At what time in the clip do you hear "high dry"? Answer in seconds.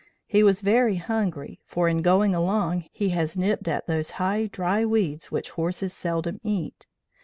4.17-4.83